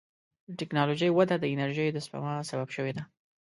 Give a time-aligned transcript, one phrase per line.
[0.47, 3.03] د ټکنالوجۍ وده د انرژۍ د سپما سبب شوې ده.